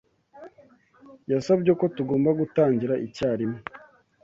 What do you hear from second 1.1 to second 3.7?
Yasabye ko tugomba gutangira icyarimwe